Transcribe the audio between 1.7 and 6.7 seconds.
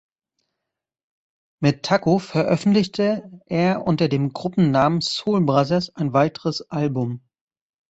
Taco veröffentlichte er unter dem Gruppennamen Soul Brothers ein weiteres